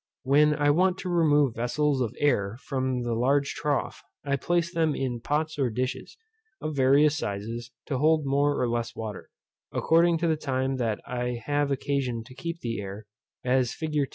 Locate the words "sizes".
7.19-7.69